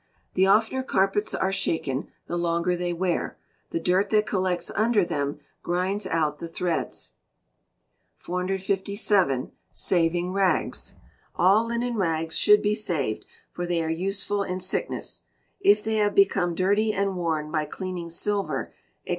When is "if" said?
15.59-15.83